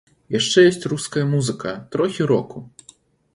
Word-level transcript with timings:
Яшчэ 0.35 0.63
ёсць 0.69 0.87
руская 0.93 1.25
музыка, 1.33 1.75
трохі 1.97 2.23
року. 2.33 2.65